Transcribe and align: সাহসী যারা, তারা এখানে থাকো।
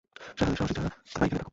সাহসী 0.37 0.73
যারা, 0.73 0.89
তারা 1.11 1.25
এখানে 1.25 1.39
থাকো। 1.39 1.49